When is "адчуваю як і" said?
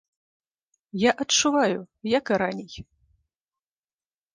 1.27-2.43